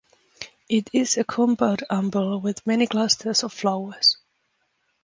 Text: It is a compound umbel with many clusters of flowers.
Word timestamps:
It 0.67 0.89
is 0.93 1.15
a 1.15 1.23
compound 1.23 1.83
umbel 1.91 2.41
with 2.41 2.65
many 2.65 2.87
clusters 2.87 3.43
of 3.43 3.53
flowers. 3.53 4.17